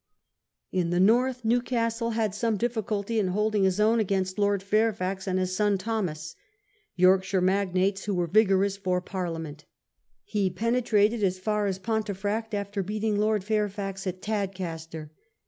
In 0.71 0.89
the 0.89 0.99
North 0.99 1.45
Newcastle 1.45 2.09
had 2.17 2.33
some 2.33 2.57
difficulty 2.57 3.19
in 3.19 3.27
holding 3.27 3.61
his 3.65 3.79
own 3.79 3.99
against 3.99 4.39
Lord 4.39 4.63
Fairfax 4.63 5.27
and 5.27 5.37
his 5.37 5.55
son 5.55 5.77
Thomas, 5.77 6.35
York 6.95 7.19
Newcastle 7.19 7.37
in 7.37 7.43
shire 7.43 7.45
magnates 7.45 8.05
who 8.05 8.15
were 8.15 8.25
vigorous 8.25 8.77
for 8.77 8.99
Parlia 8.99 9.33
the 9.33 9.33
North. 9.33 9.41
ment. 9.43 9.65
He 10.23 10.49
penetrated 10.49 11.23
as 11.23 11.37
far 11.37 11.67
as 11.67 11.77
Pontefract 11.77 12.55
after 12.55 12.81
beating 12.81 13.19
Lord 13.19 13.43
Fairfax 13.43 14.07
at 14.07 14.23
Tadcaster. 14.23 15.11